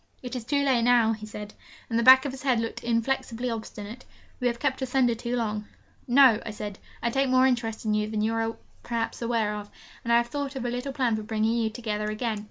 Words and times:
'It 0.23 0.35
is 0.35 0.43
too 0.43 0.63
late 0.63 0.81
now,' 0.81 1.13
he 1.13 1.27
said, 1.27 1.53
and 1.87 1.99
the 1.99 2.01
back 2.01 2.25
of 2.25 2.31
his 2.31 2.41
head 2.41 2.59
looked 2.59 2.83
inflexibly 2.83 3.51
obstinate; 3.51 4.03
'we 4.39 4.47
have 4.47 4.57
kept 4.57 4.81
asunder 4.81 5.13
too 5.13 5.35
long.' 5.35 5.63
'No,' 6.07 6.41
I 6.43 6.49
said, 6.49 6.79
'listen. 6.79 6.79
I 7.03 7.09
take 7.11 7.29
more 7.29 7.45
interest 7.45 7.85
in 7.85 7.93
you 7.93 8.09
than 8.09 8.23
you 8.23 8.33
are, 8.33 8.55
perhaps, 8.81 9.21
aware 9.21 9.53
of, 9.55 9.69
and 10.03 10.11
I 10.11 10.17
have 10.17 10.25
thought 10.29 10.55
of 10.55 10.65
a 10.65 10.69
little 10.71 10.91
plan 10.91 11.15
for 11.15 11.21
bringing 11.21 11.53
you 11.55 11.69
together 11.69 12.09
again. 12.09 12.39